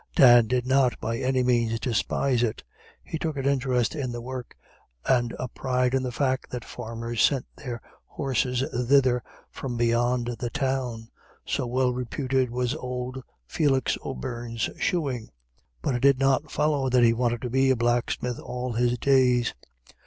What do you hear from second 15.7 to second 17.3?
But it did not follow that he